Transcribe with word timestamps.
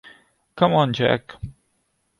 Come 0.57 0.71
on, 0.73 0.89
Jack! 0.91 1.23